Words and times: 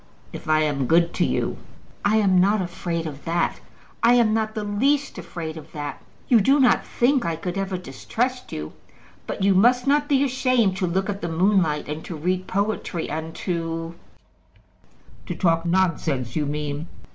"If 0.33 0.49
I 0.49 0.61
am 0.61 0.87
good 0.87 1.13
to 1.13 1.25
you." 1.27 1.57
"I 2.03 2.15
am 2.15 2.41
not 2.41 2.59
afraid 2.59 3.05
of 3.05 3.23
that; 3.25 3.59
I 4.01 4.15
am 4.15 4.33
not 4.33 4.55
the 4.55 4.63
least 4.63 5.19
afraid 5.19 5.57
of 5.57 5.73
that. 5.73 6.01
You 6.27 6.41
do 6.41 6.59
not 6.59 6.83
think 6.83 7.21
that 7.21 7.29
I 7.29 7.35
could 7.35 7.55
ever 7.55 7.77
distrust 7.77 8.51
you? 8.51 8.73
But 9.27 9.43
you 9.43 9.53
must 9.53 9.85
not 9.85 10.09
be 10.09 10.23
ashamed 10.23 10.75
to 10.77 10.87
look 10.87 11.07
at 11.07 11.21
the 11.21 11.29
moonlight, 11.29 11.87
and 11.87 12.03
to 12.05 12.15
read 12.15 12.47
poetry, 12.47 13.11
and 13.11 13.35
to" 13.45 13.93
"To 15.27 15.35
talk 15.35 15.67
nonsense, 15.67 16.35
you 16.35 16.47
mean." 16.47 16.87